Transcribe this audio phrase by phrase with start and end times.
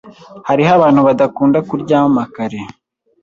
[0.47, 2.61] Hariho abantu badakunda kuryama kare.